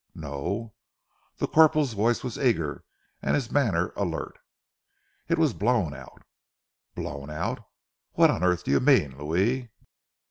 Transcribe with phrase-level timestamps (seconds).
[0.15, 0.73] "No?"
[1.37, 2.83] The corporal's voice was eager
[3.21, 4.39] and his manner alert.
[5.27, 6.23] "It was blown out!"
[6.95, 7.59] "Blown out!
[8.13, 9.69] What on earth do you mean, Louis?"